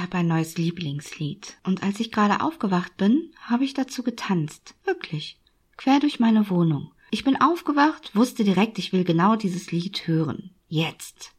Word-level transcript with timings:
habe 0.00 0.18
ein 0.18 0.26
neues 0.26 0.56
Lieblingslied. 0.58 1.56
Und 1.64 1.82
als 1.82 2.00
ich 2.00 2.12
gerade 2.12 2.42
aufgewacht 2.42 2.96
bin, 2.96 3.32
habe 3.40 3.64
ich 3.64 3.74
dazu 3.74 4.02
getanzt. 4.02 4.74
Wirklich. 4.84 5.38
Quer 5.76 6.00
durch 6.00 6.20
meine 6.20 6.50
Wohnung. 6.50 6.92
Ich 7.10 7.24
bin 7.24 7.40
aufgewacht, 7.40 8.14
wusste 8.14 8.44
direkt, 8.44 8.78
ich 8.78 8.92
will 8.92 9.04
genau 9.04 9.36
dieses 9.36 9.72
Lied 9.72 10.06
hören. 10.06 10.50
Jetzt. 10.68 11.32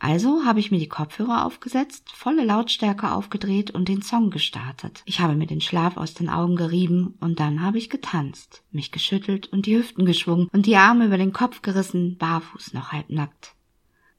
Also 0.00 0.44
habe 0.44 0.60
ich 0.60 0.70
mir 0.70 0.78
die 0.78 0.88
Kopfhörer 0.88 1.44
aufgesetzt, 1.44 2.12
volle 2.12 2.44
Lautstärke 2.44 3.10
aufgedreht 3.10 3.72
und 3.72 3.88
den 3.88 4.02
Song 4.02 4.30
gestartet. 4.30 5.02
Ich 5.06 5.20
habe 5.20 5.34
mir 5.34 5.46
den 5.46 5.60
Schlaf 5.60 5.96
aus 5.96 6.14
den 6.14 6.28
Augen 6.28 6.54
gerieben 6.54 7.14
und 7.20 7.40
dann 7.40 7.62
habe 7.62 7.78
ich 7.78 7.90
getanzt, 7.90 8.62
mich 8.70 8.92
geschüttelt 8.92 9.48
und 9.48 9.66
die 9.66 9.76
Hüften 9.76 10.04
geschwungen 10.04 10.48
und 10.52 10.66
die 10.66 10.76
Arme 10.76 11.06
über 11.06 11.18
den 11.18 11.32
Kopf 11.32 11.62
gerissen, 11.62 12.16
barfuß 12.16 12.74
noch 12.74 12.92
halbnackt. 12.92 13.54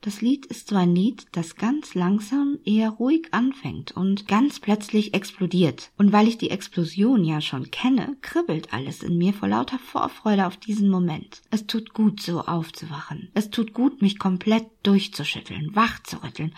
Das 0.02 0.22
Lied 0.22 0.46
ist 0.46 0.70
so 0.70 0.78
ein 0.78 0.96
Lied, 0.96 1.28
das 1.34 1.56
ganz 1.56 1.94
langsam 1.94 2.58
eher 2.64 2.90
ruhig 2.90 3.34
anfängt 3.34 3.92
und 3.92 4.30
ganz 4.30 4.62
plötzlich 4.62 5.14
explodiert. 5.14 5.92
Und 5.98 6.14
weil 6.14 6.30
ich 6.30 6.38
die 6.38 6.52
Explosion 6.52 7.26
ja 7.26 7.42
schon 7.42 7.70
kenne, 7.70 8.16
kribbelt 8.22 8.74
alles 8.74 9.04
in 9.04 9.18
mir 9.18 9.34
vor 9.34 9.50
lauter 9.50 9.78
Vorfreude 9.78 10.48
auf 10.48 10.56
diesen 10.56 10.90
Moment. 10.90 11.42
Es 11.52 11.68
tut 11.68 11.94
gut, 11.94 12.22
so 12.22 12.40
aufzuwachen. 12.42 13.30
Es 13.34 13.50
tut 13.50 13.74
gut, 13.74 14.02
mich 14.02 14.20
komplett 14.20 14.68
durchzuschütteln, 14.84 15.76
wach 15.76 16.02
zu 16.04 16.24
rütteln. 16.24 16.56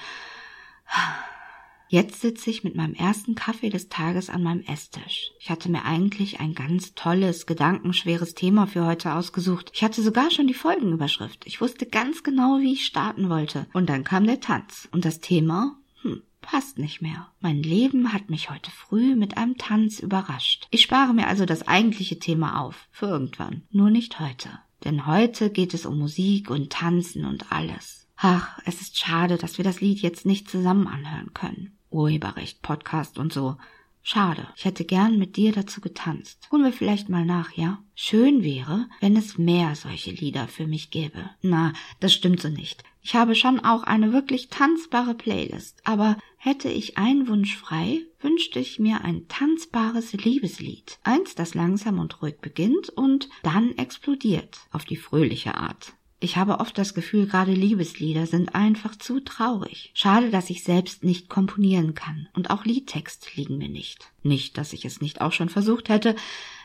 Jetzt 1.91 2.21
sitze 2.21 2.49
ich 2.49 2.63
mit 2.63 2.73
meinem 2.73 2.93
ersten 2.93 3.35
Kaffee 3.35 3.69
des 3.69 3.89
Tages 3.89 4.29
an 4.29 4.43
meinem 4.43 4.61
Esstisch. 4.61 5.33
Ich 5.41 5.49
hatte 5.49 5.69
mir 5.69 5.83
eigentlich 5.83 6.39
ein 6.39 6.55
ganz 6.55 6.95
tolles, 6.95 7.45
gedankenschweres 7.45 8.33
Thema 8.33 8.65
für 8.65 8.85
heute 8.85 9.13
ausgesucht. 9.13 9.71
Ich 9.73 9.83
hatte 9.83 10.01
sogar 10.01 10.31
schon 10.31 10.47
die 10.47 10.53
Folgenüberschrift. 10.53 11.45
Ich 11.45 11.59
wusste 11.59 11.85
ganz 11.85 12.23
genau, 12.23 12.59
wie 12.61 12.71
ich 12.71 12.85
starten 12.85 13.27
wollte. 13.27 13.67
Und 13.73 13.89
dann 13.89 14.05
kam 14.05 14.25
der 14.25 14.39
Tanz. 14.39 14.87
Und 14.93 15.03
das 15.03 15.19
Thema, 15.19 15.75
hm, 16.03 16.21
passt 16.39 16.79
nicht 16.79 17.01
mehr. 17.01 17.27
Mein 17.41 17.61
Leben 17.61 18.13
hat 18.13 18.29
mich 18.29 18.49
heute 18.49 18.71
früh 18.71 19.17
mit 19.17 19.35
einem 19.35 19.57
Tanz 19.57 19.99
überrascht. 19.99 20.69
Ich 20.71 20.83
spare 20.83 21.13
mir 21.13 21.27
also 21.27 21.45
das 21.45 21.67
eigentliche 21.67 22.19
Thema 22.19 22.61
auf. 22.61 22.87
Für 22.93 23.07
irgendwann. 23.07 23.63
Nur 23.69 23.89
nicht 23.89 24.17
heute. 24.21 24.47
Denn 24.85 25.07
heute 25.07 25.49
geht 25.49 25.73
es 25.73 25.85
um 25.85 25.99
Musik 25.99 26.49
und 26.51 26.71
Tanzen 26.71 27.25
und 27.25 27.51
alles. 27.51 28.07
Ach, 28.15 28.59
es 28.63 28.79
ist 28.79 28.97
schade, 28.97 29.37
dass 29.37 29.57
wir 29.57 29.65
das 29.65 29.81
Lied 29.81 29.99
jetzt 29.99 30.25
nicht 30.25 30.49
zusammen 30.49 30.87
anhören 30.87 31.33
können. 31.33 31.77
Urheberrecht, 31.91 32.61
Podcast 32.61 33.17
und 33.17 33.31
so. 33.33 33.57
Schade. 34.03 34.47
Ich 34.55 34.65
hätte 34.65 34.83
gern 34.83 35.19
mit 35.19 35.35
dir 35.35 35.51
dazu 35.51 35.79
getanzt. 35.79 36.47
Holen 36.51 36.63
wir 36.63 36.73
vielleicht 36.73 37.07
mal 37.09 37.23
nach, 37.23 37.51
ja? 37.51 37.83
Schön 37.93 38.43
wäre, 38.43 38.87
wenn 38.99 39.15
es 39.15 39.37
mehr 39.37 39.75
solche 39.75 40.11
Lieder 40.11 40.47
für 40.47 40.65
mich 40.65 40.89
gäbe. 40.89 41.29
Na, 41.41 41.73
das 41.99 42.13
stimmt 42.13 42.41
so 42.41 42.49
nicht. 42.49 42.83
Ich 43.03 43.15
habe 43.15 43.35
schon 43.35 43.59
auch 43.59 43.83
eine 43.83 44.11
wirklich 44.11 44.49
tanzbare 44.49 45.13
Playlist, 45.13 45.81
aber 45.83 46.17
hätte 46.37 46.69
ich 46.69 46.97
einen 46.97 47.27
Wunsch 47.27 47.55
frei, 47.55 48.01
wünschte 48.19 48.59
ich 48.59 48.79
mir 48.79 49.03
ein 49.03 49.27
tanzbares 49.27 50.13
Liebeslied. 50.13 50.97
Eins, 51.03 51.35
das 51.35 51.53
langsam 51.53 51.99
und 51.99 52.21
ruhig 52.21 52.37
beginnt 52.41 52.89
und 52.89 53.29
dann 53.43 53.77
explodiert, 53.77 54.59
auf 54.71 54.85
die 54.85 54.97
fröhliche 54.97 55.55
Art. 55.55 55.93
Ich 56.23 56.37
habe 56.37 56.59
oft 56.59 56.77
das 56.77 56.93
Gefühl, 56.93 57.25
gerade 57.25 57.51
Liebeslieder 57.51 58.27
sind 58.27 58.53
einfach 58.53 58.95
zu 58.95 59.21
traurig. 59.21 59.89
Schade, 59.95 60.29
dass 60.29 60.51
ich 60.51 60.63
selbst 60.63 61.03
nicht 61.03 61.29
komponieren 61.29 61.95
kann. 61.95 62.29
Und 62.33 62.51
auch 62.51 62.63
Liedtext 62.63 63.35
liegen 63.35 63.57
mir 63.57 63.69
nicht. 63.69 64.11
Nicht, 64.21 64.59
dass 64.59 64.71
ich 64.71 64.85
es 64.85 65.01
nicht 65.01 65.19
auch 65.19 65.31
schon 65.31 65.49
versucht 65.49 65.89
hätte. 65.89 66.15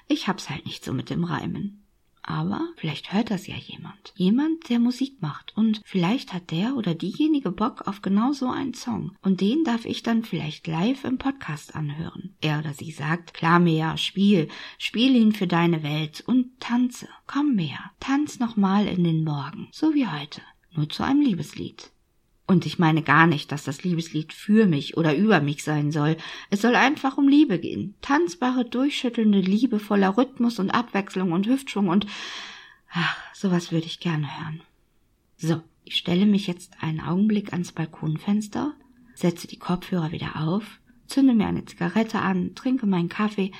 Ich 0.08 0.28
hab's 0.28 0.50
halt 0.50 0.66
nicht 0.66 0.84
so 0.84 0.92
mit 0.92 1.08
dem 1.08 1.24
Reimen. 1.24 1.85
Aber 2.26 2.60
vielleicht 2.76 3.12
hört 3.12 3.30
das 3.30 3.46
ja 3.46 3.54
jemand. 3.54 4.12
Jemand, 4.16 4.68
der 4.68 4.80
Musik 4.80 5.22
macht. 5.22 5.56
Und 5.56 5.80
vielleicht 5.84 6.32
hat 6.32 6.50
der 6.50 6.76
oder 6.76 6.94
diejenige 6.94 7.52
Bock 7.52 7.86
auf 7.86 8.02
genau 8.02 8.32
so 8.32 8.48
einen 8.48 8.74
Song. 8.74 9.16
Und 9.22 9.40
den 9.40 9.62
darf 9.62 9.84
ich 9.84 10.02
dann 10.02 10.24
vielleicht 10.24 10.66
live 10.66 11.04
im 11.04 11.18
Podcast 11.18 11.76
anhören. 11.76 12.34
Er 12.40 12.58
oder 12.58 12.74
sie 12.74 12.90
sagt, 12.90 13.32
klar 13.32 13.60
mehr, 13.60 13.96
spiel, 13.96 14.48
spiel 14.76 15.14
ihn 15.14 15.32
für 15.32 15.46
deine 15.46 15.84
Welt 15.84 16.22
und 16.26 16.58
tanze. 16.58 17.08
Komm 17.28 17.54
mehr, 17.54 17.78
tanz 18.00 18.40
nochmal 18.40 18.88
in 18.88 19.04
den 19.04 19.22
Morgen. 19.22 19.68
So 19.70 19.94
wie 19.94 20.08
heute. 20.08 20.42
Nur 20.72 20.88
zu 20.88 21.04
einem 21.04 21.22
Liebeslied. 21.22 21.90
Und 22.46 22.64
ich 22.64 22.78
meine 22.78 23.02
gar 23.02 23.26
nicht, 23.26 23.50
dass 23.50 23.64
das 23.64 23.82
Liebeslied 23.82 24.32
für 24.32 24.66
mich 24.66 24.96
oder 24.96 25.16
über 25.16 25.40
mich 25.40 25.64
sein 25.64 25.90
soll. 25.90 26.16
Es 26.48 26.62
soll 26.62 26.76
einfach 26.76 27.18
um 27.18 27.26
Liebe 27.26 27.58
gehen. 27.58 27.96
Tanzbare, 28.02 28.64
durchschüttelnde 28.64 29.40
Liebe 29.40 29.80
voller 29.80 30.16
Rhythmus 30.16 30.60
und 30.60 30.70
Abwechslung 30.70 31.32
und 31.32 31.48
Hüftschwung 31.48 31.88
und 31.88 32.06
ach, 32.92 33.16
sowas 33.34 33.72
würde 33.72 33.86
ich 33.86 33.98
gerne 33.98 34.28
hören. 34.38 34.60
So, 35.36 35.60
ich 35.84 35.96
stelle 35.96 36.24
mich 36.24 36.46
jetzt 36.46 36.74
einen 36.80 37.00
Augenblick 37.00 37.52
ans 37.52 37.72
Balkonfenster, 37.72 38.74
setze 39.14 39.48
die 39.48 39.58
Kopfhörer 39.58 40.12
wieder 40.12 40.40
auf, 40.40 40.80
zünde 41.08 41.34
mir 41.34 41.48
eine 41.48 41.64
Zigarette 41.64 42.20
an, 42.20 42.54
trinke 42.54 42.86
meinen 42.86 43.08
Kaffee 43.08 43.50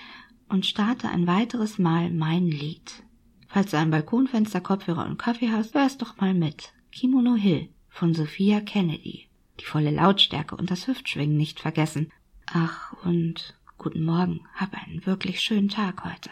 und 0.49 0.65
starte 0.65 1.09
ein 1.09 1.27
weiteres 1.27 1.79
Mal 1.79 2.11
mein 2.11 2.47
Lied. 2.47 3.03
Falls 3.49 3.73
du 3.73 3.79
ein 3.79 3.91
Balkonfenster, 3.91 4.61
Kopfhörer 4.61 5.07
und 5.07 5.19
Kaffee 5.19 5.51
hast, 5.51 5.75
hörst 5.75 6.03
doch 6.03 6.17
mal 6.19 6.35
mit. 6.35 6.73
Kimono 6.93 7.35
Hill 7.35 7.69
von 7.97 8.15
Sophia 8.15 8.61
Kennedy. 8.61 9.27
Die 9.59 9.65
volle 9.65 9.91
Lautstärke 9.91 10.55
und 10.55 10.71
das 10.71 10.87
Hüftschwingen 10.87 11.37
nicht 11.37 11.61
vergessen. 11.61 12.13
Ach, 12.47 12.93
und 13.05 13.57
guten 13.79 14.05
Morgen, 14.05 14.47
hab 14.55 14.75
einen 14.75 15.07
wirklich 15.07 15.41
schönen 15.41 15.71
Tag 15.71 16.05
heute. 16.05 16.31